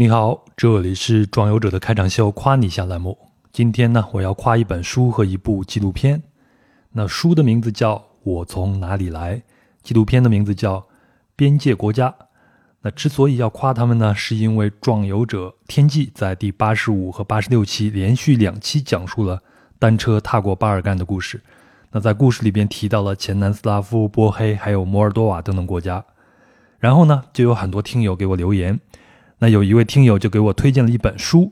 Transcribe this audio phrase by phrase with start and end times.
[0.00, 3.18] 你好，这里是壮游者的开场秀，夸你一下栏目。
[3.52, 6.22] 今天呢，我要夸一本书和一部纪录片。
[6.92, 9.36] 那书的名字叫《我从哪里来》，
[9.82, 10.76] 纪录片的名字叫
[11.36, 12.08] 《边界国家》。
[12.80, 19.42] 那之所以要夸他们呢，是因为壮游者天际在第八十五和八十六期连续两期讲述了
[19.78, 21.42] 单车踏过巴尔干的故事。
[21.90, 26.02] 那在故事里边提到了前南斯拉夫、波黑还有摩尔多瓦等等国家。
[26.78, 28.80] 然后呢，就有很多听友给我留言。
[29.42, 31.50] 那有一位听友就给我推荐了一本书。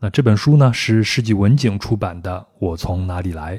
[0.00, 3.56] 那这本书呢是世纪文景出版的《我从哪里来》，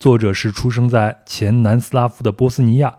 [0.00, 2.92] 作者是出生在前南斯拉夫的波斯尼亚。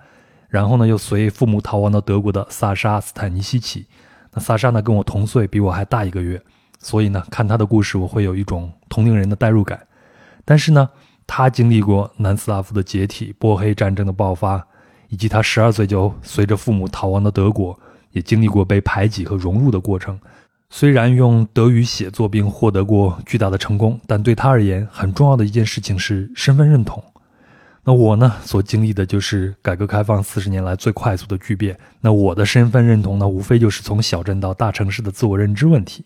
[0.48, 3.86] 然后呢，又随父母逃亡到德国的萨沙·斯坦尼西奇。
[4.32, 6.42] 那萨沙呢，跟我同岁，比我还大一个月，
[6.80, 9.86] 所以呢，看他的故事，我会有一种同龄人的代入感。
[10.46, 10.90] 但是呢，
[11.28, 14.66] 他经历过南斯拉夫的解体、波黑战争的爆发，
[15.10, 17.78] 以及他十二岁就随着父母逃亡到德国，
[18.14, 20.18] 也经历过被排挤和融入的过程。
[20.70, 27.04] 虽然用德语写作并获得过巨大的成功，但对他而言，很重要的一件事情是身份认同。
[27.84, 31.78] 那我呢，所经历的就是改革开放四十年来最快速的巨变。
[32.00, 36.06] 那我的身份认同呢，无非就是从小镇到大城市的自我认知问题。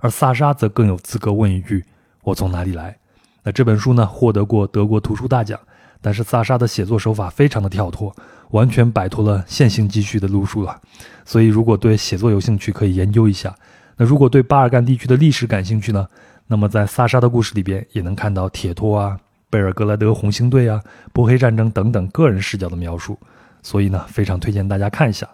[0.00, 1.82] 而萨沙则更有资格问一句
[2.22, 2.94] ：“我从哪里来？”
[3.42, 5.58] 那这本书呢，获得过德国图书大奖。
[6.02, 8.14] 但是萨沙的写作手法非常的跳脱，
[8.50, 10.80] 完全摆脱了线性记叙的路数了。
[11.24, 13.54] 所以，如果对写作有兴趣，可以研究一下。
[13.96, 16.08] 那如果对巴尔干地区的历史感兴趣呢？
[16.46, 19.18] 那么在萨沙的故事里边，也能看到铁托啊。
[19.48, 23.18] 贝尔格莱德红星队啊，波黑战争等等个人视角的描述，
[23.62, 25.28] 所以呢，非常推荐大家看一下。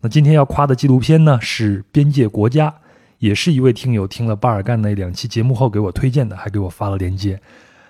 [0.00, 2.70] 那今天要夸的纪录片呢，是《边界国家》，
[3.18, 7.40] 也是一位听友听了巴尔干那两期节目后给我推荐的，还给我发了链接。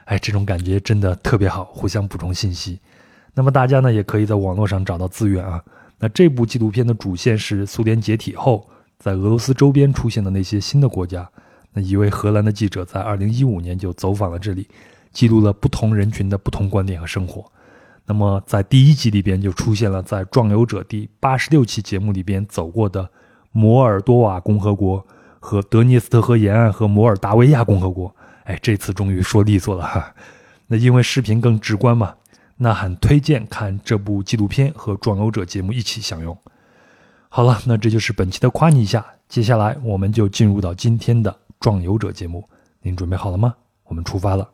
[0.07, 2.81] 哎，这种感觉真的特别好，互相补充信息。
[3.35, 5.63] 那么大家呢，也可以在网络上找到资源啊。
[5.99, 11.29] 那这部纪录片的主线是苏联解体后，在俄罗斯周边出现的那些新的国家。
[11.73, 14.67] 那一位荷兰的记者在2015年就走访了这里。
[15.11, 17.45] 记录了不同人群的不同观点和生活。
[18.05, 23.11] 那么，在第一集里边就出现了在《壮游者》第八十六期节目里边走过的
[23.51, 25.05] 摩尔多瓦共和国
[25.41, 28.15] 和德涅斯特河沿岸和摩尔达维亚共和国。
[28.45, 30.15] 哎，这次终于说利索了哈。
[30.69, 32.15] 那因为视频更直观嘛，
[32.61, 36.37] 那很推荐看这部纪录片和《壮游者》节目一起享用。
[37.29, 39.07] 好了，那这就是本期的夸你一下。
[39.29, 41.31] 接下来我们就进入到今天的
[41.61, 42.49] 《壮游者》节目。
[42.83, 43.55] 您准备好了吗？
[43.85, 44.51] 我们出发了。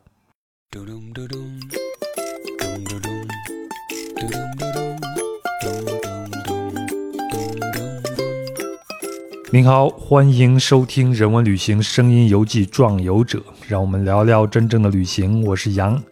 [9.51, 15.43] 您好，欢迎收听人文旅行声音游记《壮游者》，让我们聊聊真正的旅行。
[15.45, 16.03] 我是杨。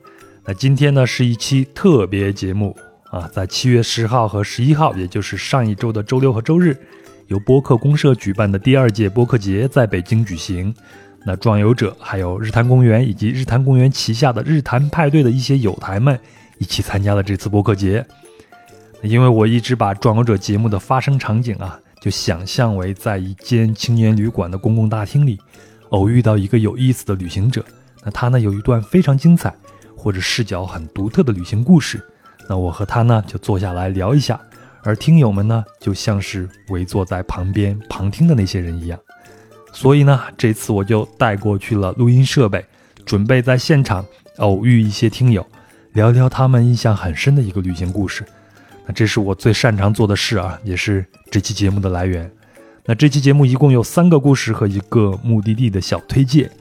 [0.45, 2.75] 那今天呢是一期特别节目
[3.09, 6.75] 啊，在七月十号和十一号，也就是上一周的周六和周日，
[7.27, 10.75] 由播客公社举办的第二届播客节在北京举行。
[11.25, 16.19] 那壮游者，还有日坛公园以及日坛公园旗下的日坛派对的一些友台们，
[16.57, 18.05] 一起参加了这次播客节。
[19.01, 25.39] 因为我一直把壮游者节目的发生场景啊，就想象为在一间青年旅馆的公共大厅里，
[25.91, 27.63] 偶遇到一个有意思的旅行者。
[28.03, 29.55] 那他呢有一段非常精彩
[30.03, 32.03] 或者视角很独特的旅行故事。
[32.49, 34.37] 那我和他呢就坐下来聊一下，
[34.83, 38.99] 而听友们呢就像是围坐在旁边旁听的那些人一样。
[39.71, 42.63] 所以呢，这次我就带过去了录音设备，
[43.05, 44.05] 准备在现场
[44.39, 45.47] 偶遇一些听友，
[45.93, 48.25] 聊聊他们印象很深的一个旅行故事。
[48.85, 52.29] 那这是我最擅长做的事啊，也是这期节目的来源。
[52.85, 56.51] 那这期节目一共有三个故事和一个目的地的小推介。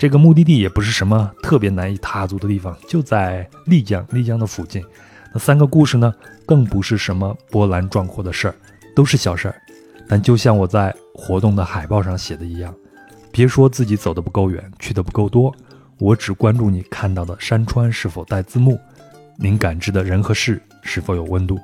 [0.00, 4.82] 这个目的地也不是什么特别难以踏足的地方，就在丽江，丽江的附近。
[5.30, 6.14] 那三个故事呢，
[6.46, 8.54] 更不是什么波澜壮阔的事儿，
[8.96, 9.54] 都是小事儿。
[10.08, 12.74] 但就像我在活动的海报上写的一样，
[13.30, 15.54] 别说自己走的不够远，去的不够多，
[15.98, 18.80] 我只关注你看到的山川是否带字幕，
[19.36, 21.60] 您感知的人和事是否有温度。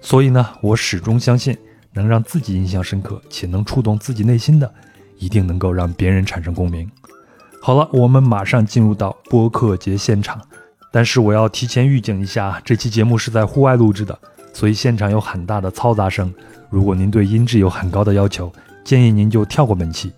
[0.00, 1.58] 所以呢，我始终相信，
[1.92, 4.72] 能让自己印象深刻且能触动自己内心的，
[5.18, 6.88] 一定能够让别人产生共鸣。
[7.60, 10.40] 好了，我们马上进入到播客节现场，
[10.92, 14.16] 但是我要提前预警一下，这期节目是在户外录制的。
[14.52, 16.32] 所以现场有很大的嘈杂声，
[16.70, 18.50] 如果您对音质有很高的要求，
[18.84, 20.12] 建议您就跳过本期。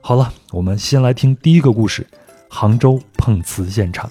[0.00, 2.06] 好了，我们先来听第一个故事：
[2.48, 4.10] 杭州碰瓷现场。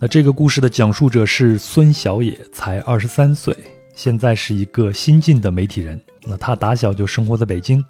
[0.00, 3.56] 那这个故事的讲述者是孙小野，才二十三岁，
[3.94, 6.00] 现在是一个新晋的媒体人。
[6.24, 7.84] 那他打小就生活在北京，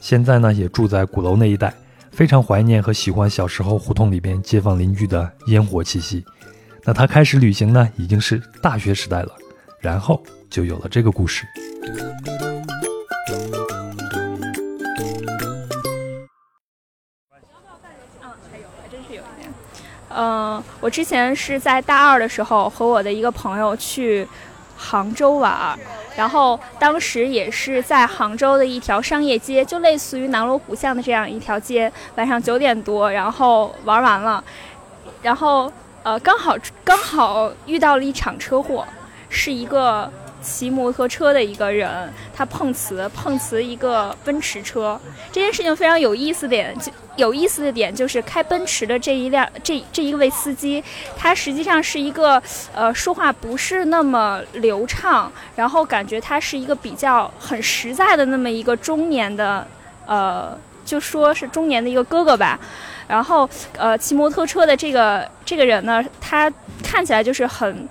[0.00, 1.72] 现在呢也住在鼓楼那一带，
[2.14, 6.24] 非常怀念和喜欢小时候胡同里边街坊邻居的烟火气息。
[6.84, 9.34] 那他开始旅行呢，已经是大学时代了，
[9.80, 11.44] 然后就有了这个故事。
[20.10, 24.24] 嗯，我之前是在大二的时候和我的一个朋友去
[24.76, 25.76] 杭州玩儿，
[26.16, 34.42] 然后当时也是在杭州的一条商业街，就类似于南锣鼓巷的这样一条街，晚上九点多，然后玩完了，
[35.22, 35.70] 然后
[36.02, 38.86] 呃刚好刚好遇到了一场车祸，
[39.28, 40.10] 是一个。
[40.44, 45.00] 骑摩托车的一个人，他碰瓷，碰瓷一个奔驰车。
[45.32, 50.84] 这件事情非常有意思点，就有意思的点就是开奔驰的这一辆，这这一位司机，
[51.16, 52.40] 他实际上是一个，
[52.74, 59.66] 呃，说话不是那么流畅，然后感觉他是一个比较很实在的那么一个中年的，
[60.06, 62.60] 呃，就说是中年的一个哥哥吧。
[63.08, 66.52] 然后，呃，骑摩托车的这个这个人呢，他
[66.82, 67.88] 看起来就是很。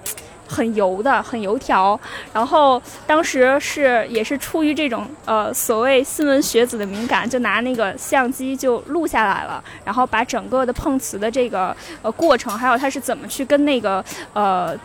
[0.47, 1.99] 很油的，很油条。
[2.33, 14.03] 然后当时是也是出于这种呃所谓新闻学子的敏感，就拿那个相机就录下来了，然后把整个的碰瓷的这个呃过程，还有他是怎么去跟那个
[14.33, 14.77] 呃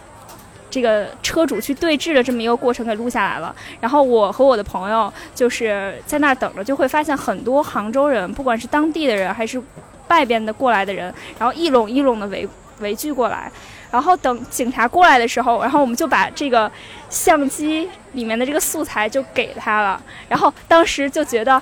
[0.71, 3.55] 这个车主去对峙的这么一个过程给录下来了。
[3.81, 9.61] 然后我和我的朋友就是在那儿等着，就会发现很多杭州人，不管是当地的人还是
[10.09, 12.49] 外边的过来的人，然后一拢一拢的围
[12.81, 13.51] 围聚过来。
[13.91, 16.71] 然后等警察过来的时候，然后我们就把这个
[17.09, 20.01] 相机里面的这个素材就给他了。
[20.29, 21.61] 然后当时就觉得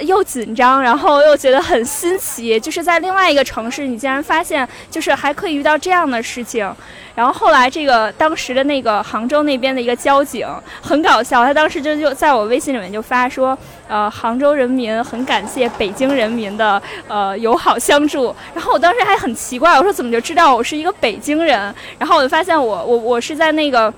[0.00, 6.70] 又紧张，然后又觉得很新奇，就是在另外一个城市，你竟然发现就是还可以遇到这样的事情。
[7.14, 10.46] 然后后来，这个当时的那个杭州那边的一个交警
[10.80, 13.58] 很搞笑，他当时就就在我微信里面就发说，
[13.88, 18.34] 呃，杭州人民很感谢北京人民的呃友好相助。
[18.54, 21.74] 然后我当时还很奇怪，我说怎么就知道我是一个北京人？
[21.98, 23.92] 然后我就发现我我我是在那个。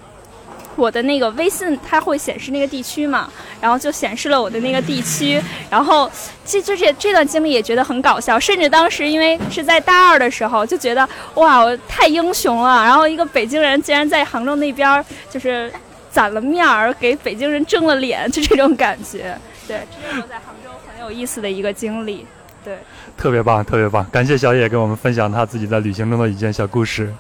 [0.81, 3.31] 我的那个微信它会显示那个地区嘛，
[3.61, 6.11] 然后就显示了我的那个地区，然后
[6.45, 15.71] 这就这这段经历也觉得很搞笑，甚至当时因为是在大二的时候就觉得哇，我太英雄了，然后一个北京人竟然在杭州那边就是
[16.11, 19.37] 攒了面儿，给北京人争了脸，就这种感觉。
[19.69, 22.27] 对，这是我在杭州很有意思的一个经历。
[22.65, 22.79] 对，
[23.17, 27.13] 特别棒，特别棒，感谢小野给我们分享他自己在旅行中的一件小故事。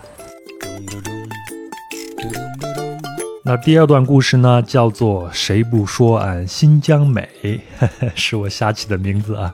[3.50, 7.60] 那第二段故事呢，叫做“谁不说俺新疆美”，
[8.14, 9.52] 是我瞎起的名字啊。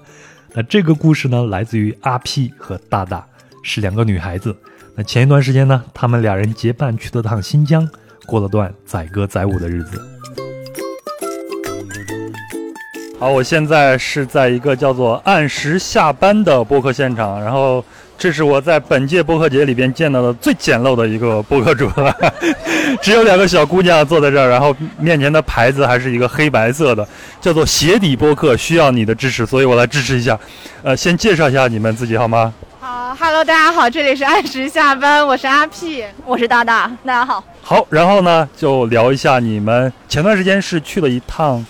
[0.52, 3.26] 那这个故事呢，来自于阿 P 和大大，
[3.62, 4.54] 是两个女孩子。
[4.94, 7.88] 那前一段时间呢，她们俩人结伴去了趟新疆，
[8.26, 9.98] 过了段载歌载舞的日子。
[13.18, 17.82] 好，我现在是在一个叫做“按时下班”的播客现场，然后。
[18.18, 22.14] 这是我在本届播客节里边见到的最简陋的一个播客主了，
[23.02, 27.06] 只有两个小姑娘坐在这儿，然后面前的牌子还是一个黑白色的，
[27.40, 30.38] 叫做鞋底播客，需要你的支持，所以我来支持一下。
[30.82, 32.52] 呃，先介绍一下你们自己好吗？
[32.80, 37.44] 好，Hello，大家好，这里是按时下班，我是阿 P，我是大大，大家好。
[37.62, 41.64] 好，然后呢，就聊一下你们前段时间是去了一趟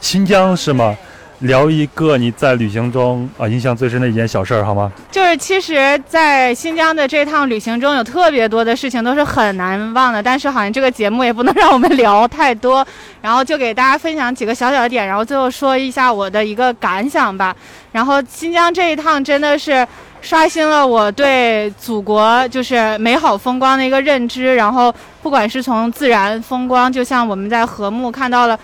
[0.00, 0.96] 新疆，是吗？
[1.40, 4.92] 聊一个你在旅行中啊印象最深的一件小事儿好吗？
[5.10, 12.86] 就是其实，在新疆的这趟旅行中有特别多的事情都是很难忘的，但是好像这个节目也不能让我们聊太多，
[13.22, 17.56] 然后就给大家分享几个小小的点，然后最后说一下我的一个感想吧。
[17.90, 19.86] 然后新疆这一趟真的是
[20.20, 28.60] 刷新了我对祖国就是美好风光的一个认知，然后不管是从自然风光，就像我们在禾木看到了。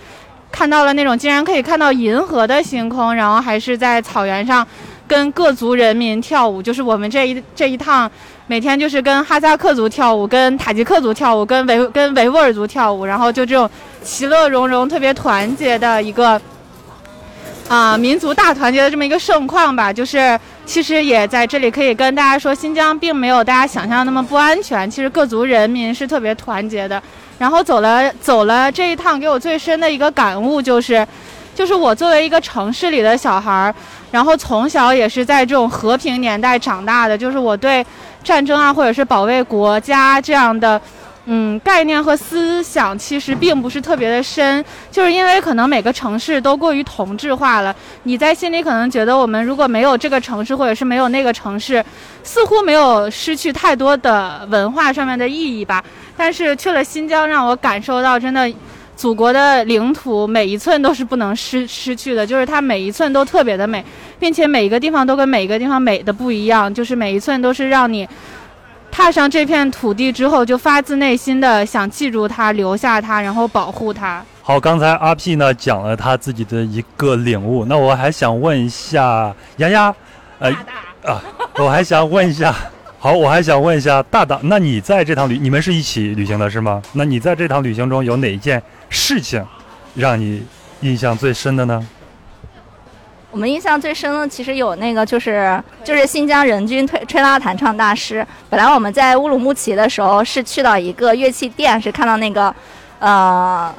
[0.57, 4.67] 看到了那种竟然可以看到银河的星空，然后还是在草原上，
[5.07, 8.11] 跟各族人民跳舞，就是我们这一这一趟，
[8.47, 13.69] 每天就是跟哈萨克族跳舞，跟塔吉克族跳舞，跟维跟维吾尔族跳舞，然后就这种
[14.03, 16.41] 其乐融融、特别团结的一个
[17.69, 19.93] 啊民族大团结的这么一个盛况吧。
[19.93, 27.03] 就是其实也在这里可以跟大家说，新疆并没有大家想象的那么不安全，其实各族人民是特别团结的。
[27.39, 31.07] 然后走了走了这一趟，给我最深的一个感悟就是，
[31.55, 33.75] 就是我作为一个城市里的小孩儿，
[34.11, 37.85] 然后从小也是在这种和平年代长大的，就是我对
[38.25, 40.81] 战争啊，或者是保卫国家这样的。
[41.29, 47.75] 嗯，概念和思想其实并不是特别的深，就是因为可能每个城市都过于同质化了。
[48.05, 51.85] 你在心里可能觉得，我们如果没有这个城市，或者是没有那个城市，
[52.23, 55.83] 似乎没有失去太多的文化上面的意义吧。
[56.17, 58.49] 但是去了新疆，让我感受到，真的，
[58.95, 63.85] 祖国的领土每一寸都是不能失失去的，就是它每一寸都特别的美，
[64.21, 68.09] 并且每一个地方都跟每一个地方美的不一样，就是每一寸都是让你。
[68.97, 74.25] 踏上这片土地之后，就发自内心的想记住它，留下它，然后保护它。
[74.41, 79.95] 好，刚才阿 P 呢讲了他自己的一个领悟，那我还想问一下丫丫，
[80.39, 80.51] 呃，
[81.05, 81.23] 啊，
[81.59, 82.57] 我还想问一下。
[82.99, 86.81] 好，我还想问一下大大，那你在这趟旅，你们是一起旅行的是吗？
[86.95, 89.45] 那你在这趟旅行中有哪一件事情
[89.95, 90.43] 让你
[90.81, 91.87] 印象最深的呢？
[93.37, 98.27] 我们印象最深的其实有那个就是就是新疆人均吹吹拉弹唱大师。
[98.49, 102.55] 本来我们在乌鲁木齐的时候是去到一个乐器店，是看到那个
[102.99, 103.71] 呃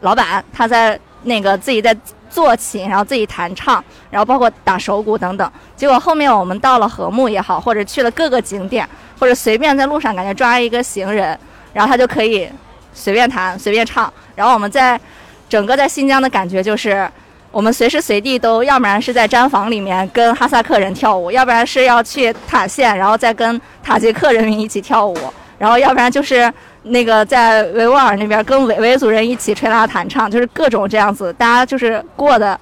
[0.00, 1.94] 老板他在那个自己在
[2.30, 5.52] 做琴，然后自己弹唱，然后包括打手鼓等等。
[5.76, 8.88] 结果后面我们到了禾木也好，或者去了各个景点，
[9.20, 11.38] 或者随便在路上感觉抓一个行人，
[11.74, 12.48] 然后他就可以
[12.94, 14.10] 随便弹随便唱。
[14.34, 14.98] 然后我们在
[15.46, 17.06] 整个在新疆的感觉就是。
[17.54, 25.16] 我们随时随地都，要不然是在毡房里面跟哈萨克人跳舞，要不然是要去塔县，然后再跟塔吉克人民一起跳舞，
[25.56, 32.58] 然后要不然就是那个在维吾尔那边跟维维族人一起吹拉弹唱，就是各种这样子，大家就是过的，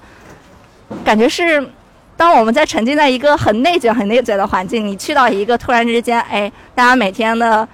[1.03, 1.67] 感觉是，
[2.15, 7.67] 当我们在沉浸在一个很内卷、很内卷的环境，你去到一个突然之间，哎，大家每天的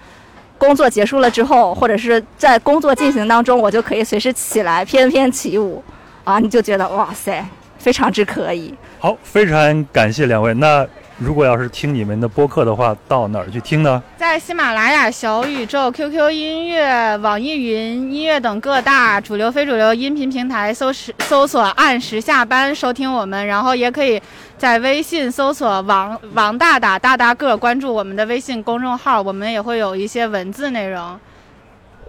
[0.58, 5.84] 工作结束了之后，或者是在工作进行当中，我就可以随时起来翩翩起舞。
[6.30, 7.44] 啊，你就觉得哇塞，
[7.80, 8.72] 非常之可以。
[9.00, 10.54] 好，非常感谢两位。
[10.54, 10.86] 那
[11.18, 14.04] 如果要是听你们的播客的话，到哪儿去听呢？
[14.16, 24.22] 在喜马拉雅、小宇宙、QQ 音乐、网易云音乐等各大主流、非主流音频平台搜时搜索“按时下班”收听我们，然后也可以
[24.56, 31.20] 在微信搜索“王王大大大大个”关注我们的微信公众号，我们也会有一些文字内容，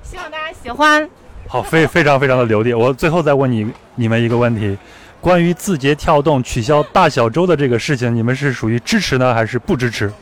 [0.02, 1.08] 希望大家喜欢。
[1.52, 2.72] 好，非非常非常的流利。
[2.72, 4.78] 我最后再问你你们一个问题，
[5.20, 10.12] 关于字节跳动取消大小周的这个事情，你们是属于支持呢，还是不支持？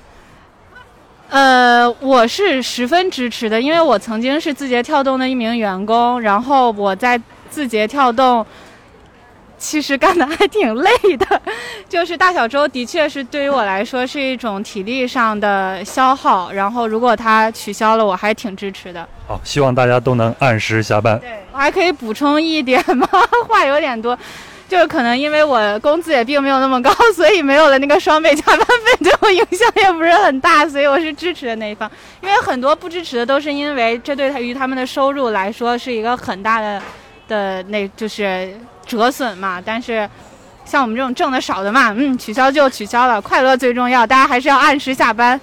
[1.29, 7.21] 呃，我是十分支持的，因为我曾经是字节跳动的一名员工，然后我在
[7.51, 8.47] 字节跳动。
[9.59, 11.43] 其实干的还挺累的，
[11.89, 16.53] 就是大小周的确是对于我来说是一种体力上的消耗。
[16.53, 19.07] 然后如果它取消了，我还挺支持的。
[19.27, 21.19] 好，希望大家都能按时下班。
[21.19, 23.09] 对我还可以补充一点吗？
[23.49, 24.17] 话有点多，
[24.69, 31.91] 就是可能因为我工资也并没有那么高，所以没有了那个双倍加班费，对我影响也不是很大，所以我是支持的那一方。
[32.23, 36.81] 因为很多不支持的都是因为这对于他们的收入来说是一个很大的
[37.27, 38.57] 的那就是。
[38.89, 40.09] 折损嘛，但是
[40.65, 45.39] 像我们这种挣的少的嘛，嗯，取消就取消了，快乐最重要，大家还是要按时下班。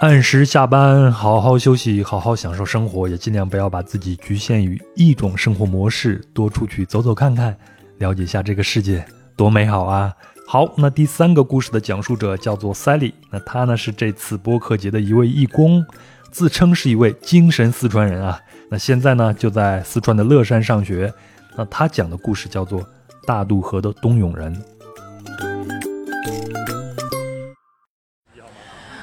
[0.00, 7.56] 按时下班，好好休息，好好享受生活，也尽量不要把自己局限于一种生活模式，多出去走走看看，
[7.98, 9.04] 了解一下这个世界
[9.36, 10.12] 多美好啊！
[10.46, 15.82] 好，那第三个故事的讲述者叫做 Sally，那他呢是这次播客节的一位义工，
[16.30, 18.38] 自称是一位精神四川人啊。
[18.74, 21.14] 那现在呢，就在四川的乐山上学。
[21.54, 22.80] 那他讲的故事叫做
[23.24, 24.52] 《大渡河的冬泳人》。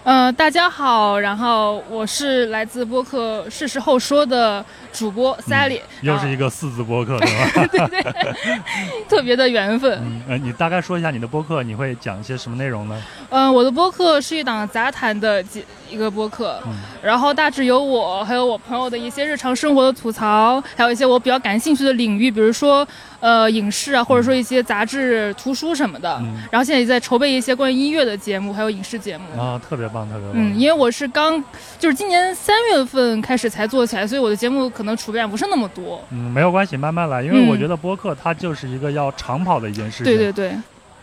[0.04, 7.68] 呃，大家好，然后我是来自播客《是时候说》的主播 Sally，又是一个四字播客，对吧？
[7.72, 8.14] 对 对，
[9.08, 10.02] 特别的缘分。
[10.04, 13.00] 嗯，呃，你大概说一下你的播客，你会讲一些什么内容呢？
[13.30, 16.60] 嗯，我的播客是一档杂谈的几一个播客，
[17.04, 22.88] 然后大致有我还有我朋友的一些日常生活的吐槽，还有一些我比较感兴趣的领域，比如说。
[23.22, 30.32] 呃，影视啊，或者说一些杂志、图书什么的，嗯然后现在也在筹备一些关于音乐的节目，还有影视节目啊，特别棒，特别棒。
[30.34, 31.42] 嗯，因为我是刚，
[31.80, 36.04] 就是今年三月份开始才做起来，所以我的节目可能储备量不是那么多。
[36.10, 40.06] 嗯，没有关系，慢慢来，因为我觉得播客它就是一个要长跑的一件事情。
[40.06, 40.52] 对对对。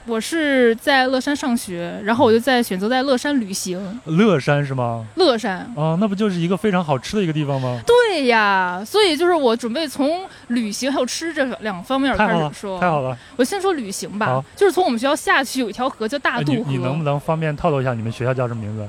[0.08, 4.00] 我是在乐山上学，然后我就在选择在乐山旅行。
[4.06, 5.06] 乐山是吗？
[5.16, 7.78] 乐山啊，那不就是一个非常好吃的一个地方吗？
[7.86, 12.80] 对呀，所以就是我准备从旅行还有吃这两方面开始说。
[12.80, 14.42] 太好了，我先说旅行吧。
[14.56, 16.70] 就是从我们学校下去有一条河叫大渡河。
[16.70, 18.88] 你能不能方便透露一下你们学校叫什么名字？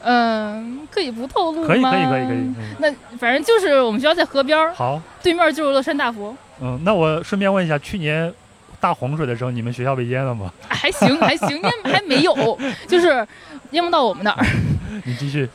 [0.00, 1.68] 嗯，可以不透露吗？
[1.68, 2.52] 可以可以可以可以。
[2.78, 6.36] 那反正就是我们学校在河边儿好，对面就是乐山大佛。
[6.60, 8.34] 嗯，那我顺便问一下，去年。
[8.80, 10.52] 大洪水的时候，你们学校被淹了吗？
[10.68, 13.26] 还行 还行，淹还没有，就是
[13.72, 14.46] 淹不到我们那儿。
[15.04, 15.48] 你继续。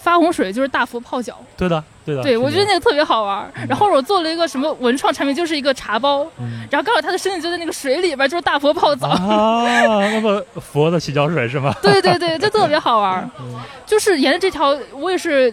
[0.00, 1.36] 发洪水就是大佛泡脚。
[1.56, 2.22] 对的，对的。
[2.22, 3.52] 对，我觉得那个特别好玩。
[3.68, 6.24] 然后我做了一个什么文创产品，就是一个茶包，
[6.70, 9.08] 然后刚好他的身体就在那个水里边，就是大佛泡澡。
[9.08, 9.64] 啊，
[10.12, 11.74] 那么佛的洗脚水是吗？
[11.82, 13.28] 对对对，就特别好玩。
[13.84, 15.52] 就是沿着这条，我也是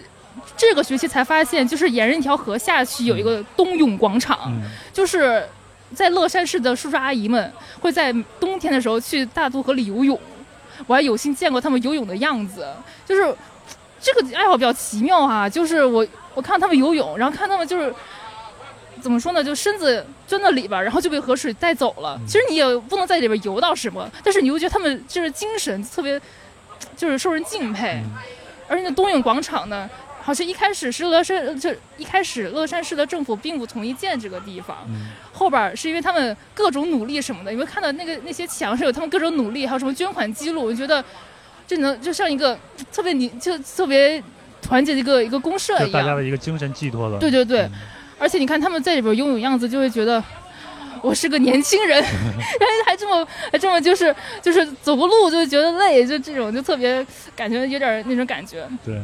[0.56, 4.54] 这个学期才发现，就是沿着一条河下去有一个冬泳广场，
[4.94, 5.44] 就是。
[5.96, 10.20] 在乐山市的叔叔阿姨们会在冬天的时候去大渡河里游泳，
[10.86, 12.68] 我还有幸见过他们游泳的样子。
[13.06, 13.36] 就是
[14.00, 17.94] 这个爱好比较奇妙哈，就是我我看他们游泳，然后看他们就是
[19.02, 19.44] 怎么说呢？
[19.44, 22.20] 就身子钻到里边，然后就被河水带走了。
[22.28, 26.20] 其实你也不能在里边游到什么，但是你又觉得他们就是精神特别，
[26.96, 28.02] 就是受人敬佩。
[28.68, 29.90] 而且那东涌广场呢，
[30.28, 34.86] 好像一开始是乐山，就一开始乐山市的政府并不同意建这个地方，
[35.32, 41.02] 后边儿是因为他们各种努力什么的，你会看到那个那些墙上有他们各种努力，还有什么捐款记录，我觉得
[41.66, 42.60] 这能就像一个
[42.92, 44.22] 特别你就特别
[44.62, 45.92] 团结的一个一个公社一样。
[45.94, 47.18] 大家的一个精神寄托了。
[47.20, 47.66] 对对对，
[48.20, 50.22] 而且你看他们在里边拥有样子，就会觉得
[51.02, 58.68] 我是个年轻人， 然后还这么还这么就是就是走个路就觉得累，就这种就特别感觉有点那种感觉。
[58.84, 59.02] 对，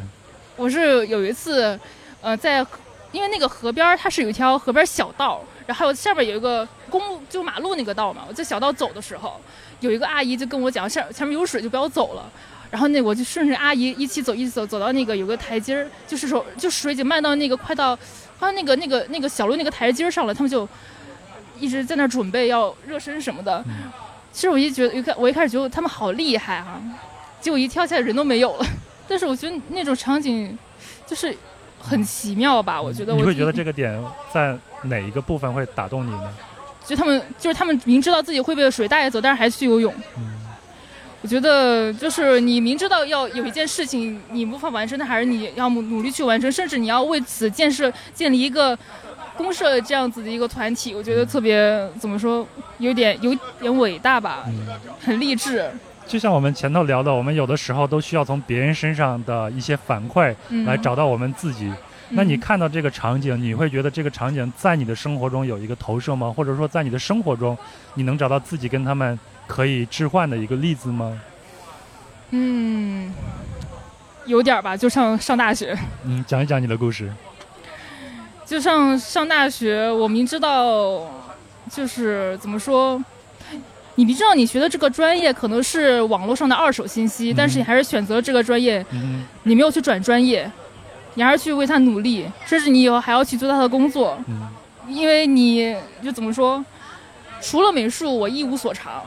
[0.55, 1.79] 我是有一次，
[2.21, 2.65] 呃，在
[3.11, 8.23] 因为那个河边儿它是有一条河边小道，然后下边有一个公路，就马路那个道嘛。
[8.27, 9.39] 我在小道走的时候，
[9.79, 12.29] 有一个阿姨就跟我讲，下前面有水，就不要走了。
[12.69, 17.95] 然后那我就顺着阿姨一起走，一起走，走到那个有个台阶儿，就是说就水已经漫到那个快到
[18.39, 20.67] 快到那个那个那个小路那个台阶儿上了，他们就
[21.59, 23.63] 一直在那准备要热身什么的。
[24.31, 26.81] 其实我一觉得，一开我一开始觉得他们好厉害哈、
[27.39, 28.65] 结果一跳下来人都没有了。
[29.07, 30.57] 但是我觉得那种场景
[31.05, 31.35] 就是
[31.79, 34.01] 很奇妙吧，我觉得我你会觉得这个点
[34.33, 36.33] 在哪一个部分会打动你呢？
[36.85, 39.93] 就他们就是他们明知道自己会被水带走，但是还去游泳。
[40.17, 40.39] 嗯
[41.21, 48.77] 我觉得就是你明知道要有一件事情你无法完成，但还是你要努努力去完成，甚至你要为此建设建立一个
[49.37, 52.45] 公社这样子的一个团体，我觉得特别怎么说，
[52.79, 54.45] 有点有点伟大吧，
[54.99, 55.71] 很励志。
[56.05, 61.71] 就像我们前头聊的，我们有的时候都需要从别人身上的一些反馈嗯来找到我们自己。
[62.09, 66.31] 那你看到这个场景，你会觉得这个场景在你的生活中有一个投射吗？
[66.35, 67.57] 或者说在你的生活中，
[67.95, 69.17] 你能找到自己跟他们
[69.47, 71.19] 可以置换的一个例子吗？
[72.29, 73.11] 嗯，
[74.25, 75.75] 有点儿吧，就像上大学。
[76.03, 77.11] 嗯，讲一讲你的故事。
[78.45, 81.01] 就像上大学，我明知道，
[81.71, 83.03] 就是怎么说，
[83.95, 89.23] 你明知道你学的这个专业可能是网络上的二手信息，但是你还是选择了这个专业，嗯。
[89.43, 90.49] 你没有去转专业，
[91.13, 94.47] 你还是去为他努力，甚至你以后还要去做他的工作，嗯。
[94.87, 96.63] 因为你就怎么说，
[97.41, 99.03] 除了美术，我一无所长。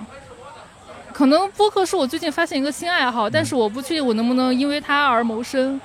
[1.13, 5.81] 可能播客是我最近发现一个新爱好，但是我不确定我能不能因为它而谋生。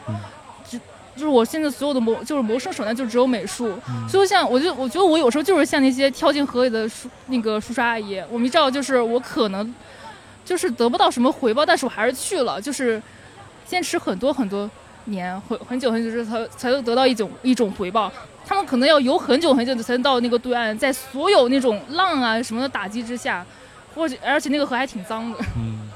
[1.15, 4.08] 就是我现在所有的谋就是谋生手段就只有美术，嗯。
[4.10, 9.74] 所以像我就我觉得我有时候就是像那些跳进河里的叔那个叔叔阿姨，我们知道就是我可能
[10.45, 13.02] 就是得不到什么回报，但是我还是去了，就是
[13.65, 14.69] 坚持很多很多
[15.06, 18.12] 年，很很久很久之后才才能得到一种一种回报。
[18.43, 23.45] 他们可能要游很久很久才能到那个对岸，在所有那种浪啊什么的打击之下，
[23.95, 25.89] 或者而且那个河还挺脏的，嗯，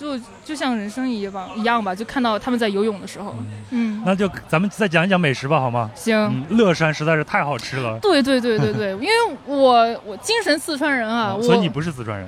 [0.00, 3.36] 就就像人生一样一样吧，就看到他们在游泳的时候，
[3.68, 5.90] 嗯，那就咱们再讲一讲美食吧，好吗？
[5.94, 6.16] 行。
[6.16, 7.98] 嗯，乐山实在是太好吃了。
[8.00, 9.10] 对对对对对， 因为
[9.44, 12.26] 我我精神四川人啊，我所以你不是四川人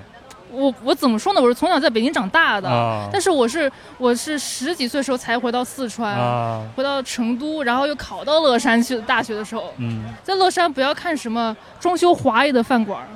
[0.50, 1.40] 我我怎么说呢？
[1.40, 6.62] 我是从小在北京长大的，啊但是我是我是十几岁的时候才回到四川，啊？
[6.76, 13.08] 回到成都，然后又考到乐山去大学的时候，嗯在乐山不要看什么装修华丽的饭馆儿，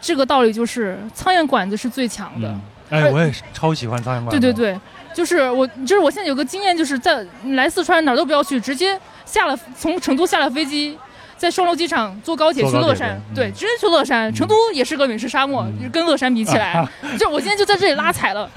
[0.00, 2.48] 这个道理就是苍蝇馆子是最强的。
[2.48, 2.60] 嗯，
[2.90, 4.40] 哎，我也是超喜欢苍蝇馆子。
[4.40, 4.80] 对对对，
[5.14, 10.98] 就是我，就是我现在有个经验，就是在来四川哪儿都不要去，直接下了从成都下了飞机，
[11.36, 14.32] 在双流机场坐高铁去乐山，对对，直接去乐山。
[14.32, 16.86] 成都也是个美食沙漠，嗯跟乐山比起来，
[17.18, 18.48] 就我今天就在这里拉踩了。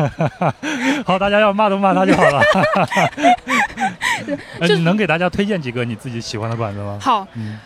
[1.05, 2.41] 好，大家要骂都骂他就好了。
[4.59, 6.97] 哎你能给大家推荐几个你自己喜欢的馆子吗？
[7.01, 7.59] 好，嗯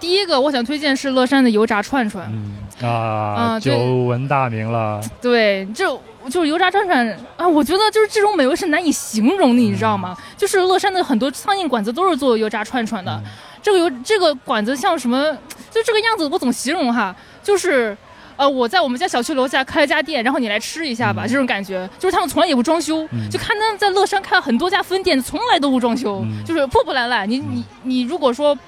[0.00, 4.98] 第一个我想推荐是乐山的油炸串串，嗯啊，久闻大名了。
[5.20, 7.06] 对，就就是油炸串串
[7.36, 10.16] 啊，我觉得就是这种美味是难以形容的，你知道吗？
[10.36, 13.30] 就是乐山的很多苍蝇馆子都是做油炸串串的，嗯
[13.62, 15.36] 这个油这个馆子像什么，
[15.70, 17.14] 就这个样子，我怎么形容哈？
[17.42, 17.96] 就是。
[18.36, 27.28] 呃，我在我们家小区楼下开了家店，然后你来吃一下吧，嗯这种感觉，就是他们从来也不装修，嗯就看他们在乐山开了很多家分店，从来都不装修，嗯就是破破烂烂。
[27.28, 28.58] 你你你如果说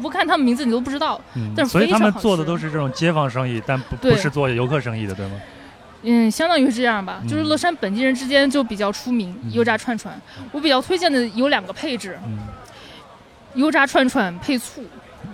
[0.00, 1.20] 不看他们名字，你都不知道。
[1.34, 5.32] 嗯但是所以他们做的都是这种街坊生意，但不对不是做游客生意的，对吗？
[6.02, 10.20] 嗯，相当于是这样吧，嗯就是乐山本地人之间就比较出名，油炸串串。
[10.52, 12.38] 我比较推荐的有两个配置，嗯，
[13.54, 14.84] 油炸串串配醋。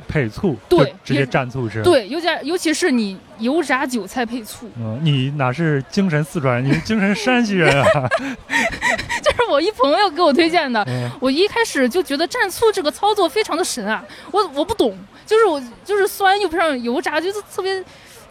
[0.07, 8.09] 配醋，对直接蘸醋吃。，对，油炸尤其是你油炸韭菜配醋，嗯，你哪是精神四川人，你是精神山西人啊？
[9.22, 10.85] 这是我一朋友给我推荐的。
[10.87, 14.96] 嗯我一开始就觉得蘸醋这个操作非常的神啊，我我不懂，
[15.27, 17.83] 就是我就是酸又配上油炸，就是特别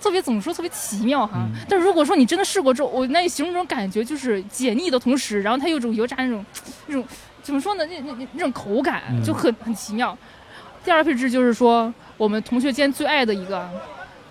[0.04, 1.36] 特别怎么说特别奇妙哈。
[1.36, 1.52] 嗯。
[1.70, 6.46] 但是如果说你真的试过之后，我难以形容这种感觉，就是解腻的同时，然后它有种油炸那种
[6.88, 7.06] 那种
[7.42, 9.24] 怎么说呢，那那那那种口感嗯。
[9.24, 10.16] 就很很奇妙。
[10.84, 13.68] 第二配置就是说我们同学间最爱的一个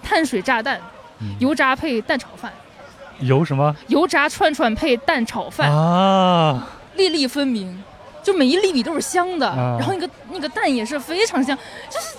[0.03, 0.79] 碳水炸弹，
[1.21, 1.35] 嗯。
[1.41, 2.53] 油炸配蛋炒饭，
[3.21, 3.75] 油什么？
[3.89, 6.69] 油炸串串配蛋炒饭，啊？
[6.97, 7.83] 粒粒分明，
[8.23, 9.79] 就每一粒米都是香的，啊。
[9.81, 11.57] 然后那个那个蛋也是非常香，
[11.89, 12.17] 就是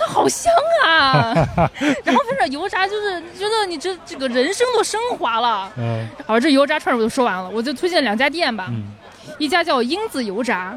[0.00, 0.50] 它好香
[0.84, 1.34] 啊！
[2.04, 5.70] 然后配上油炸，就是觉得你这这个人生都升华了。
[5.76, 6.08] 嗯。
[6.26, 8.84] 好，这油炸串儿我就说完了，我就推荐两家店吧，嗯。
[9.38, 10.74] 一家叫英子油炸，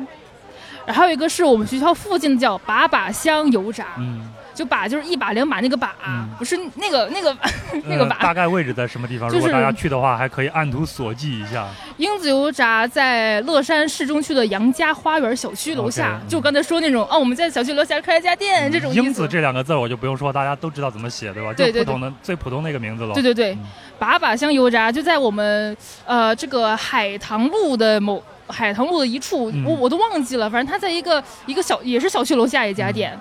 [0.85, 7.35] 然后还有一个是我们学校附近的叫把把香油炸，嗯，就把就是一把两把那个把，嗯不是那个那个
[7.85, 8.17] 那个呃把。
[8.17, 9.29] 大概位置在什么地方？
[9.29, 11.67] 就是如果大家去的话，还可以按图索骥一下。
[11.97, 18.93] 英子油炸在乐山市中区的杨家花园小区楼下就刚才说那种哦，我们在小区楼下开了家店这种。
[18.93, 21.53] 英子这两个字儿我就不用说，大家都知道怎么写，对吧？
[21.53, 23.13] 对对就普通的最普通的一个名字了。
[23.13, 23.65] 对对对嗯，
[23.99, 33.17] 把把香油炸就在我们呃这个海棠路的某海棠路的一处，嗯我我都忘记了，反正它在一个一个小也是小区楼下一家店。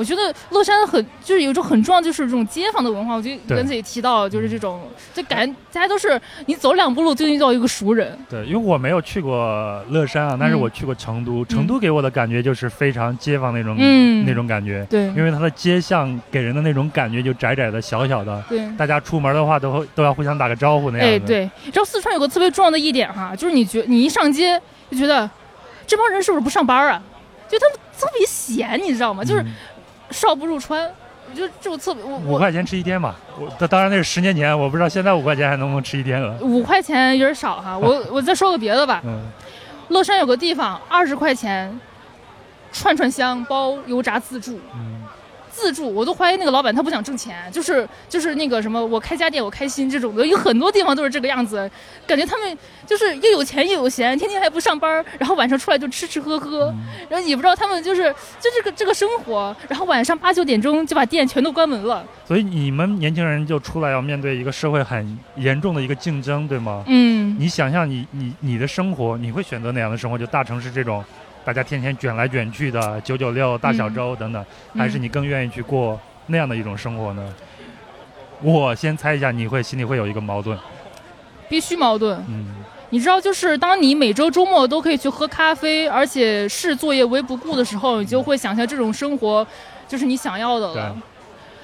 [0.00, 3.16] 我觉得乐山很就是有一种很重要，就是这种街坊的文化。
[3.16, 4.80] 我就跟自己提到，就是这种，
[5.12, 8.18] 就感觉大家都是你走两步路就遇到一个熟人。
[8.30, 11.44] 对，因为我没有去过乐山啊，但是嗯我去过成都。
[11.44, 18.66] 成都给我的感觉就是非常街坊那种、嗯那种感觉，对，因为它的街巷给人的那种感觉就窄窄的、小小的，对。
[18.78, 24.58] 大家出门的话都会都要互相打个招呼那样对，你知道四川有个特别重要的一点哈，就是你觉你一上街
[24.90, 25.28] 就觉得
[25.86, 27.02] 这帮人是不是不上班啊？
[27.48, 29.24] 就他们特别闲，你知道吗？
[29.24, 29.50] 就是嗯
[30.10, 30.90] 少不入川。
[31.28, 36.36] 我觉得这种特别，我我五块钱吃一天吧，我当当然那是十年前，我不知道现在五块钱还能不能吃一天了。
[36.40, 37.78] 五块钱有点少哈。
[37.78, 39.22] 我 我再说个别的吧，嗯，
[39.90, 41.78] 乐山有个地方二十块钱，
[42.72, 44.58] 串串香包油炸自助。
[44.74, 44.99] 嗯
[45.60, 51.70] 自助，我都怀疑那个老板他不想挣钱，就是就是那个什么，我开家店我开心这种的，有很多地方都是这个样子，
[52.06, 58.04] 感觉他们就是又有钱又有闲，天天还不上班，然后晚上出来就吃吃喝喝，嗯然后也不知道他们就是
[58.40, 66.82] 就这个这个生活，然后晚上八九点钟就把店全都关门了，所以你们年轻人就出来要面对一个社会很严重的一个竞争，对吗？
[66.86, 70.16] 嗯，你想象你你你的生活，你会选择哪样的生活？
[70.16, 71.04] 就大城市这种，
[71.44, 74.44] 大家天天卷来卷去的九九六、大小周等等，
[74.76, 77.34] 还是嗯你更愿意去过那样的一种生活呢？
[78.42, 80.58] 我先猜一下，你会心里会有一个矛盾，
[81.48, 82.18] 必须矛盾。
[82.28, 82.46] 嗯
[82.92, 89.46] 你知道，就是当你每周周末都可以去喝咖啡，而且视作业为不顾的时候，你就会想象这种生活
[89.86, 91.02] 就是你想要的了对。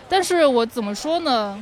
[0.09, 1.59] 但是我怎么说呢？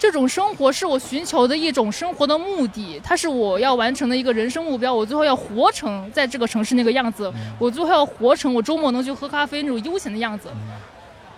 [0.00, 4.92] 这种生活是我寻求的一种生活的目的，它是我要完成的一个人生目标。
[4.92, 10.48] 我最后要活成在这个城市那个样子，我最后要活成我周末能去喝咖啡那种悠闲的样子。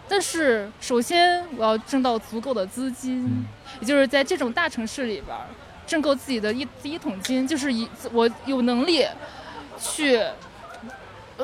[0.08, 3.44] 但是，首先我要挣到足够的资金，嗯
[3.80, 5.42] 也就是在这种大城市里边儿
[5.84, 9.04] 挣够自己的一第一桶金，就是以我有能力
[9.80, 10.30] 去呃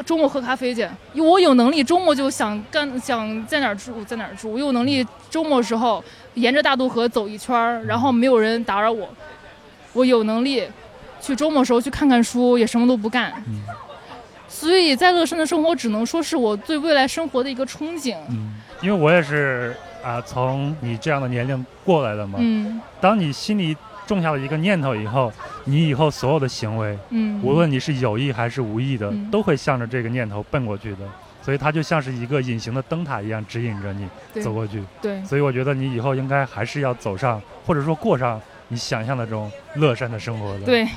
[0.02, 6.02] 周末喝咖啡去，我有能力周末就想干想在哪儿住在哪儿住，我有能力周末时候
[6.34, 9.08] 沿着大渡河走一圈儿，然后没有人打扰我，
[9.92, 10.66] 我有能力
[11.20, 13.32] 去周末时候去看看书，也什么都不干。
[13.46, 13.62] 嗯
[14.50, 18.16] 所以在乐山的生活只能说是我对未来生活的一个憧憬。
[18.30, 22.38] 嗯，因为我也是啊、从你这样的年龄过来的嘛。
[22.40, 23.76] 嗯当你心里
[24.08, 25.32] 种下了一个念头以后，
[25.64, 30.98] 你以后所有的行为，嗯，无论你是有意还是无意的，嗯都会向着这个念头奔过去的。
[31.42, 34.08] 所以它就像是一个隐形的灯塔一样，指引着你
[34.42, 34.82] 走过去。
[35.00, 40.88] 对所以我觉得你以后应该还是要走上，或者说过上你想象的这种乐山的生活的。，对。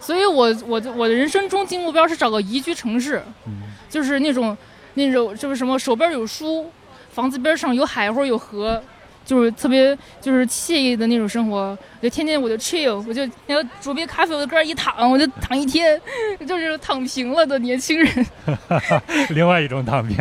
[0.00, 4.56] 所以我我就我的人生终极目标是找个宜居城市，嗯就是那种
[4.94, 6.70] 那种就是什么手边有书，
[7.10, 8.80] 房子边上有海或者有河，
[9.24, 11.76] 就是特别就是惬意的那种生活。
[12.02, 16.00] 就天天我就 chill，我就那个煮杯咖啡，我就搁那儿一躺，我就躺一天，
[16.46, 18.26] 就是躺平了的年轻人。
[19.30, 20.16] 另外一种躺平。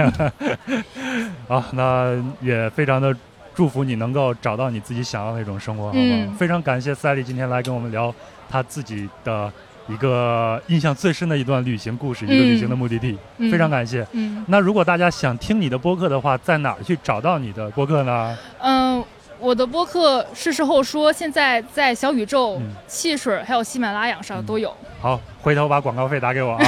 [1.48, 3.16] 好，那也非常的
[3.54, 6.00] 祝福你能够找到你自己想要的那种生活，好吗？
[6.00, 8.14] 嗯非常感谢赛丽今天来跟我们聊
[8.50, 9.52] 她自己的
[9.88, 14.06] 一个印象最深的一段旅行故事，一个旅行的目的地，嗯非常感谢。
[14.12, 18.38] 嗯那如果大家想听你的播客的话，在哪儿去找到你的播客呢？
[18.60, 19.04] 嗯。
[19.40, 24.74] 我的播客是时候说，现在在小宇宙、嗯汽水还有喜马拉雅上都有。
[25.02, 26.64] 好，回头把广告费打给我啊！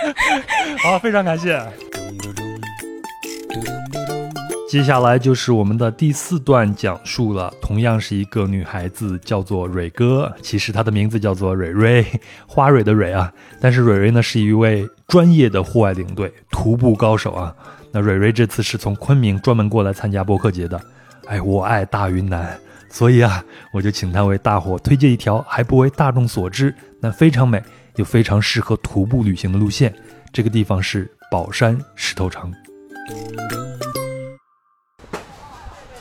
[0.82, 1.62] 好，非常感谢。
[4.70, 12.06] 接下来就是我们的第四段讲述了，同样是一个女孩子，叫做蕊哥，其实她的名字叫做蕊蕊，
[12.46, 13.32] 花蕊的蕊啊。
[13.60, 17.52] 但是蕊蕊呢是一位专业的户外领队，徒步高手啊。
[17.90, 20.80] 那蕊蕊这次是从昆明专门过来参加播客节的。
[21.26, 22.56] 哎，我爱大云南，
[22.88, 27.60] 所以啊，我就请她为大伙推荐一条还不为大众所知，但非常美
[27.96, 29.92] 又非常适合徒步旅行的路线。
[30.32, 32.52] 这个地方是宝山石头城。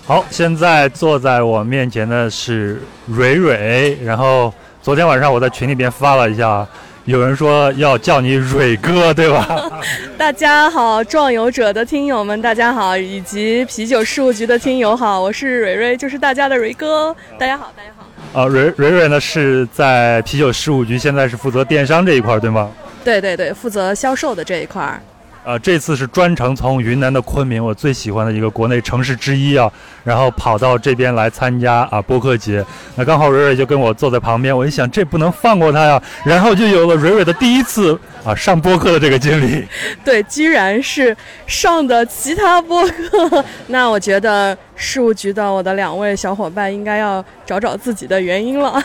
[0.10, 3.96] 好，现在坐在我面前的是蕊蕊。
[4.04, 6.68] 然后昨天晚上我在群里边发了一下，
[7.06, 9.72] 有人说要叫你蕊哥，对吧？
[10.18, 17.16] 大家好，壮游者的听友们，大家好，以及啤酒事务局的听友好，我是蕊蕊，就是大家的蕊哥。
[17.38, 18.42] 大家好，大家好。
[18.42, 22.68] 啊，蕊蕊蕊呢是在啤酒事务局，现在是负责电商这一块，对吗？
[23.04, 25.00] 对对对，负责销售的这一块儿。
[25.44, 29.72] 呃，这次是专程从云南的昆明，我最喜欢的一个国内城市之一啊，
[30.04, 32.64] 然后跑到这边来参加啊播客节。
[32.96, 39.68] 那刚好蕊蕊就跟我坐在旁边，我一想这不能放过她呀，然后就有了蕊蕊的第一次啊上播客的这个经历。
[40.04, 41.16] 对，居然是
[41.48, 48.82] 上的其他播客， 那我觉得事务局的我的两位小伙伴应该要找找自己的原因了。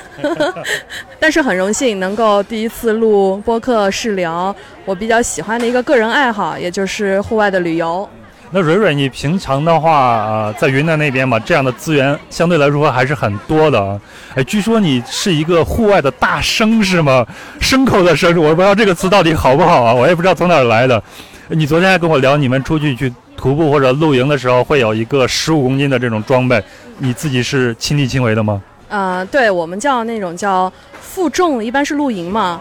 [1.19, 8.09] 但是很荣幸能够第一次录播客试聊，我比较喜欢的一个个人爱好，也就是户外的旅游。
[8.51, 14.01] 那蕊蕊，你平常的话啊，在云南那边嘛，这样的资源相对来说还是很多的啊。
[14.37, 17.27] 哎，据说你是一个户外的大牲是吗？
[17.61, 21.03] 牲口的牲，我不知道这个词到底好不好啊，我也不知道从哪儿来的。
[21.49, 26.63] 你昨天还跟我聊，你们出去去徒步或者露营的时候，会有一个十五公斤的这种装备，
[26.99, 28.63] 你自己是亲力亲为的吗？
[28.89, 32.61] 呃，对我们叫那种叫负重，一般是露营嘛。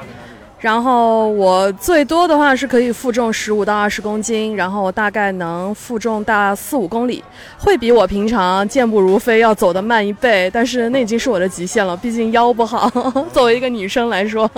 [0.64, 7.22] 然后我最多的话是可以负重十五到二十公斤，然后大概能负重大四五公里，
[7.58, 12.90] 会比我平常健步如飞要走得慢一倍，但是那已经是我的极限了，毕竟腰不好。
[13.34, 14.50] 作为一个女生来说，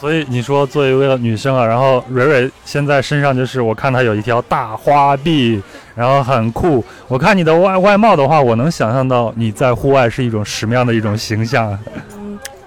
[0.00, 5.62] 所以你说作为一个女生啊，然后蕊蕊现在身上就是我看她有一条大花臂，
[5.94, 6.82] 然后很酷。
[7.06, 11.78] 我看你的外外貌的话，我能想象到你在户外是一种什么样的一种形象。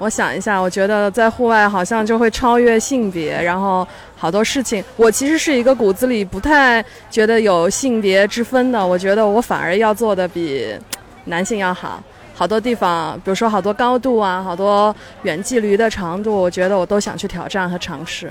[0.03, 3.87] 我想一下，我觉得在户外好像就会超越性别，然后
[4.17, 8.85] 好多事情，我其实是一个骨子里不太觉得有性别之分的。
[8.85, 10.75] 我觉得我反而要做的比
[11.23, 12.03] 男性要好，
[12.35, 18.29] 好多地方，比如说好多高度啊，好多远距离的长度，我觉得我都想去挑战和尝试。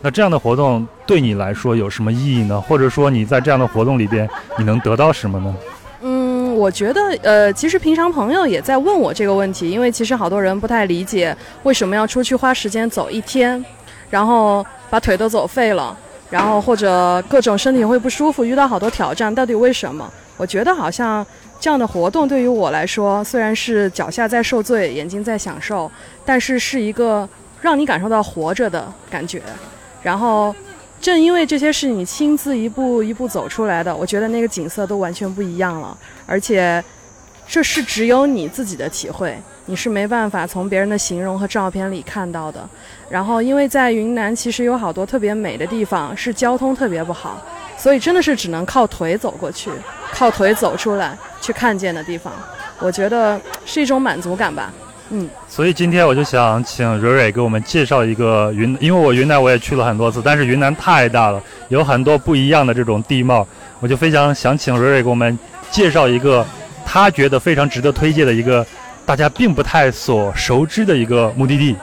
[0.00, 2.60] 那这样的活动对你来说有什么意义呢？
[2.60, 5.54] 或者说你在这样的活动里边，你能得到什么呢？
[6.54, 13.64] 我觉得，呃，其实平常朋友也在问我这个问题，因为其实好多人不太理解为什么要出去花时间走一天，
[14.10, 15.96] 然后把腿都走废了，
[16.30, 20.10] 然后或者各种身体会不舒服，遇到好多挑战，到底为什么？
[20.36, 21.24] 我觉得好像
[21.60, 25.90] 这样的活动对于我来说，虽然是脚下在受罪，眼睛在享受，
[26.24, 27.28] 但是是一个
[27.60, 29.42] 让你感受到活着的感觉，
[30.02, 30.54] 然后。
[31.02, 35.98] 正因为这些是你亲自一步一步走出来的，我觉得那个景色都完全不一样了。
[36.26, 36.82] 而且，
[37.44, 39.36] 这是只有你自己的体会，
[39.66, 42.66] 你是没办法从别人的形容和照片里看到的。
[43.10, 47.44] 然后，因为在云南其实有好多特别美的地方，是交通特别不好，
[47.76, 49.72] 所以真的是只能靠腿走过去，
[50.12, 52.32] 靠腿走出来去看见的地方。
[52.78, 54.72] 我觉得是一种满足感吧。
[55.10, 63.46] 嗯，所以今天我就想请蕊蕊给我们介绍一个云，因为我云南我也去了很多次，但是云南太大了，有很多不一样的这种地貌，
[63.80, 65.38] 我就非常想请蕊蕊给我们
[65.70, 66.46] 介绍一个
[66.86, 68.64] 她觉得非常值得推荐的一个
[69.04, 71.76] 大家并不太所熟知的一个目的地。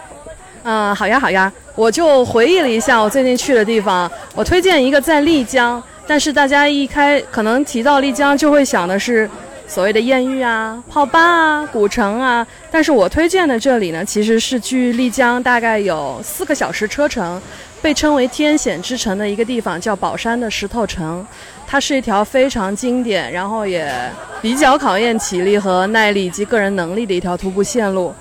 [0.63, 9.29] 嗯，好呀好呀，我就回忆了一下我最近去的地方，我推荐一个在丽江，但是大家一开可能提到丽江就会想的是。
[9.69, 17.39] 所谓的艳遇啊、泡吧啊、古城啊，但是我推荐的这里呢，其实是距丽江大概有四个小时车程，
[17.79, 21.25] 被称为天险之城的一个地方，叫宝山的石头城。
[21.67, 23.93] 它是一条非常经典，然后也
[24.41, 28.11] 比较考验体力和耐力以及个人能力的一条徒步线路。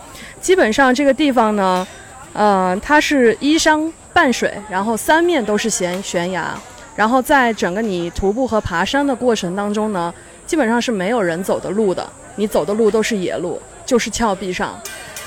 [0.43, 1.89] 基本上这个地方呢，
[2.35, 6.55] 呃，它是依山傍水，然后三面都是悬悬崖，
[6.95, 10.13] 然后在整个你徒步和爬山的过程当中呢。
[10.49, 14.81] 基本上是没有人走的路的，你走的路都是野路，就是峭壁上，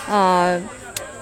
[0.10, 0.60] 啊，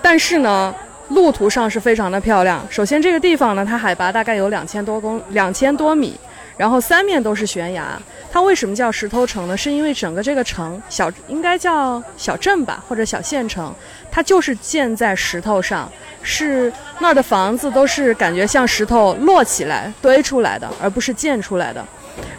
[0.01, 0.73] 但是呢，
[1.09, 2.65] 路途上是非常的漂亮。
[2.69, 6.17] 首先这个地方呢，它海拔大概有两千多公两千多米，
[6.55, 8.01] 然后三面都是悬崖。
[8.31, 9.57] 它为什么叫石头城呢？
[9.57, 13.73] 是因为整个这个城小应该叫小镇吧，或者小县城，
[14.09, 21.83] 它就是建在石头上，是那儿的房子都是感觉像石头摞起来堆出来的，而不是建出来的。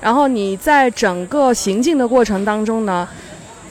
[0.01, 3.07] 然后你在整个行进的过程当中呢，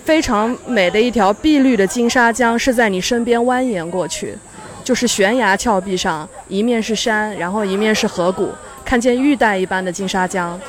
[0.06, 4.36] 非常美的一条碧绿的金沙江是在你身边蜿蜒过去，
[4.84, 8.50] 就是悬崖峭壁上，一面是山，然后一面是河谷，
[8.84, 10.60] 看见玉带一般的金沙江，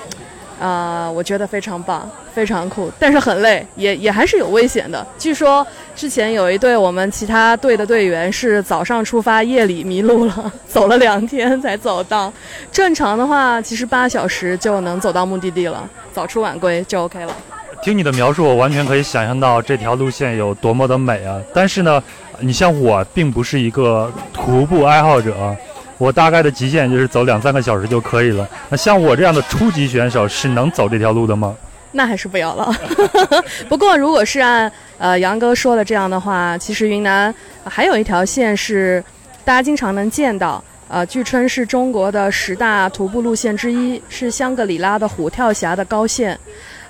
[0.61, 5.05] 啊、我觉得非常棒，非常酷，但是很累，也也还是有危险的。
[5.18, 12.31] 据说之前有一队我们其他队的队员是早上出发，夜里迷路了，走了两天才走到。
[12.70, 17.35] 正常的话，其实八小时就能走到目的地了，早出晚归就 OK 了。
[17.83, 21.40] 听你的描述，我完全可以想象到这条路线有多么的美啊！
[21.55, 22.03] 但是呢，
[22.40, 25.57] 你像我并不是一个徒步爱好者，
[26.00, 28.48] 我大概的极限就是走两三个小时就可以了。
[28.70, 31.54] 那像我这样的初级选手是能走这条路的吗？
[31.92, 32.72] 那还是不要了。
[33.68, 37.34] 不过，如果是按呃杨哥说的这样的话，其实云南
[37.64, 39.04] 还有一条线是
[39.44, 46.38] 大家经常能见到，呃，据称是中国的十大徒步路线之一，是香格里拉的虎跳峡的高线。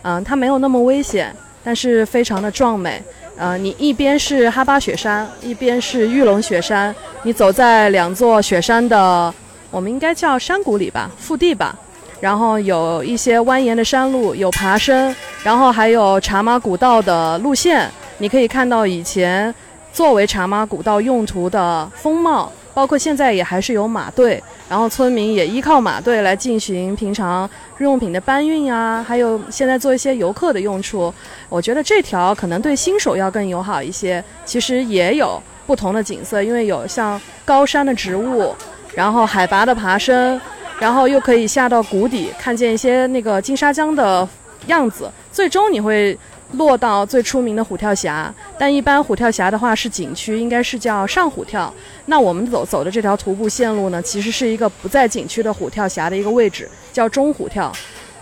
[0.02, 3.02] 嗯、它没有那么危险，但是非常的壮美。
[3.40, 9.34] 呃，你一边是哈巴雪山，一边是玉龙雪山，你走在两座雪山的，
[9.70, 11.74] 我们应该叫山谷里吧，腹地吧。
[12.20, 17.90] 然后有一些蜿蜒的山路，有爬升，然后还有茶马古道的路线。
[18.18, 19.54] 你可以看到以前
[19.90, 31.12] 作为茶马古道用途的风貌，包括现在也还是有马队，然后村民也依靠马队来进行平常日用品的搬运啊，还有现在做一些游客的用处。
[31.50, 34.24] 我觉得这条可能对新手要更友好一些。
[34.46, 38.56] 其实也有不同的景色，因为有像高山的植物，
[38.94, 40.40] 然后海拔的爬升。
[40.78, 44.26] 然后又可以下到谷底，看见一些那个金沙江的
[44.68, 45.10] 样子。
[45.30, 46.18] 最终你会
[46.52, 51.72] 落到最出名的虎跳峡，但一般虎跳峡的话是景区，应该是叫上虎跳。
[52.06, 57.72] 那我们走走的这条徒步线路呢，其实是一个不在景区的虎跳峡的一个位置，叫中虎跳。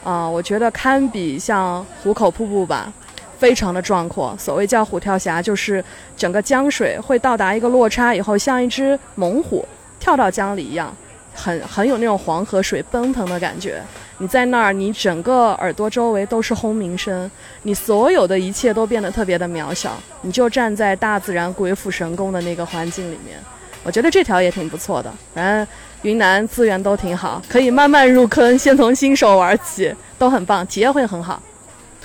[0.05, 2.93] 啊、我觉得堪比像壶口瀑布吧。
[3.38, 5.85] 非常的壮阔，所谓叫虎跳峡，就是
[6.17, 9.64] 整个江水会到达一个落差以后，像一只猛虎
[10.01, 10.93] 跳到江里一样，
[11.38, 13.81] 很很有那种黄河水奔腾的感觉。
[14.18, 17.31] 你在那儿，你整个耳朵周围都是轰鸣声，
[17.62, 23.38] 你所有的一切都变得特别的渺小，你就站在大自然鬼斧神工的那个环境里面。
[23.85, 25.66] 我觉得这条也挺不错的，反正
[26.03, 31.40] 云南资源都挺好，可以慢慢入坑，先从新手玩起，都很棒，体验会很好。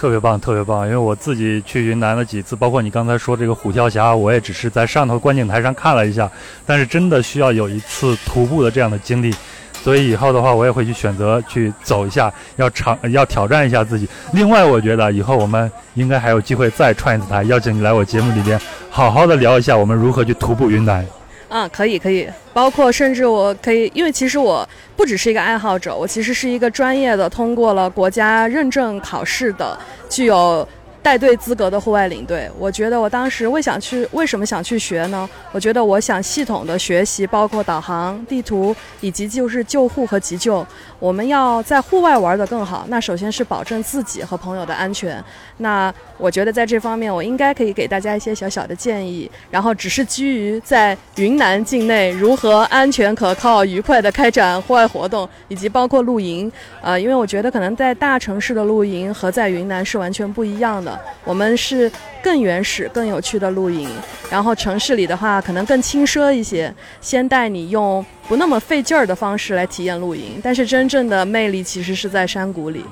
[0.03, 0.85] 特别棒，特别棒！
[0.85, 6.29] 因为我自己去云南了几次，包括你刚才说这个虎跳峡，我也只是在上头观景台上看了一下，
[6.65, 9.33] 但是真的需要有一次徒步的这样的经历，
[9.81, 14.05] 所以以后的话，我也会去选择去走一下，要尝要挑战一下自己。
[14.33, 21.07] 另外，我觉得以后我们应该还有机会再串一次台，邀请你来我节目里边，好好的聊一下我们如何去徒步云南。
[21.53, 29.77] 啊，可以可以，包括甚至我可以，因为其实我不只是一个爱好者，我其实是一个专业的，通过了国家认证考试的，
[30.09, 30.67] 具有
[31.03, 32.49] 带队资格的户外领队。
[32.57, 35.29] 我觉得我当时为想去，为什么想去学呢？
[35.51, 40.65] 我觉得我想系统的学习，包括导航、地图以及就是救护和急救。
[41.03, 45.21] 我们要在户外玩得更好，那首先是保证自己和朋友的安全。
[45.57, 56.49] 那我觉得在这方面，我应该可以给大家一些小小的建议，然后只是基于在云南境内如何安全可靠、愉快地开展户外活动，以及包括露营。
[56.81, 60.97] 呃，因为我觉得可能在大城市的露营和在云南是完全不一样的。
[61.25, 61.91] 我们是
[62.23, 63.89] 更原始、更有趣的露营，
[64.31, 72.83] 然后城市里的话可能更轻奢一些，先带你用不那么费劲儿的方式来体验露营，但是真正的魅力其实是在山谷里。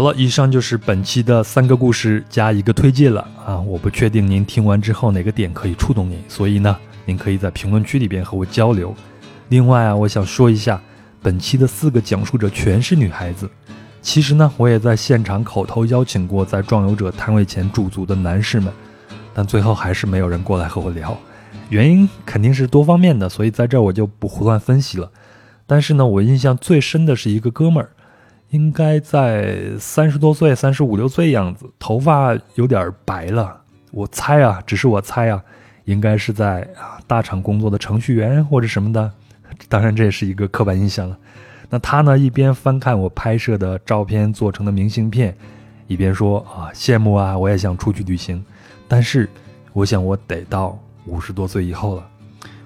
[0.00, 3.60] 好了，以上就是本期的三个故事加一个推荐了啊！
[3.60, 8.94] 我不确定您听完之后哪个点可以触动您，所以呢，您可以在评论区里边和我交流。
[9.50, 10.80] 另外啊，我想说一下，
[11.20, 13.46] 本期的四个讲述者全是女孩子。
[14.00, 18.72] 其实呢，我也在现场口头邀请过在壮游者摊位前驻足的男士们，
[19.34, 21.14] 但最后还是没有人过来和我聊。
[21.68, 25.10] 原因肯定是多方面的，所以在这儿我就不胡乱分析了。
[25.66, 27.90] 但是呢，我印象最深的是一个哥们儿。
[28.50, 33.60] 应该在三十多岁、三十五六岁样子，头发有点白了。
[33.92, 35.42] 我猜啊，只是我猜啊，
[35.84, 39.10] 应该是在啊大厂工作的程序员或者什么的。
[39.68, 41.16] 当然，这也是一个刻板印象了。
[41.68, 45.36] 那他呢，一边翻看我拍摄的照片做成的明信片，
[45.86, 48.44] 一边说啊，羡慕啊，我也想出去旅行。
[48.88, 49.28] 但是，
[49.72, 50.76] 我想我得到
[51.06, 52.04] 五十多岁以后了。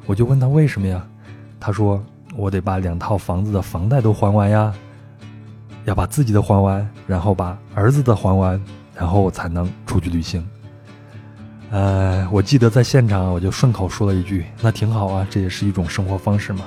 [0.06, 1.06] 我就问他为什么呀？
[1.60, 2.02] 他说
[2.36, 4.72] 我得把两套房子的房贷都还完呀，
[5.84, 8.60] 要把自己的还完，然后把儿子的还完，
[8.94, 10.46] 然后才能出去旅行。
[11.70, 16.64] 呃，我记得在现场我就顺口说了一句：“那挺好啊，这也是一种生活方式嘛。”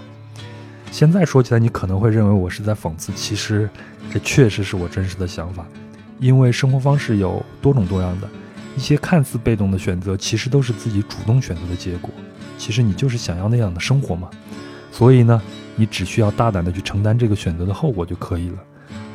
[0.91, 3.69] 现在说起来，你可能会认为我是在讽刺，其实
[4.11, 5.65] 这确实是我真实的想法。
[6.19, 8.27] 因为生活方式有多种多样的，
[8.75, 12.09] 一些看似被动的选择，其实都是自己主动选择的结果。
[12.57, 14.29] 其实你就是想要那样的生活嘛。
[14.91, 15.41] 所以呢，
[15.75, 18.57] 你只需要大胆的去承担这个选择的后果就可以了。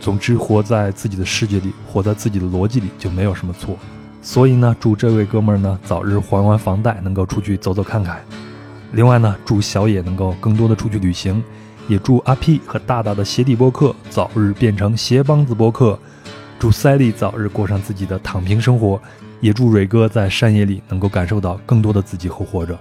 [0.03, 3.79] 总之，活在自己的世界里，活在自己的逻辑里，就没有什么错。
[4.21, 8.21] 所以呢，祝这位哥们儿呢早日还完房贷，能够出去走走看看。
[8.91, 11.41] 另外呢，祝小野能够更多的出去旅行，
[11.87, 15.97] 也祝阿 P 和大大的鞋底播客早日变成鞋帮子播客。
[16.59, 19.01] 祝赛利早日过上自己的躺平生活，
[19.41, 22.77] 也祝蕊哥在山野里能够感受到更多的自己和活着。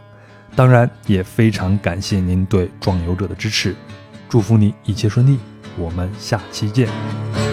[0.55, 3.75] 当然，也非常感谢您对壮游者的支持，
[4.27, 5.37] 祝福你一切顺利。
[5.77, 7.50] 我们下期见。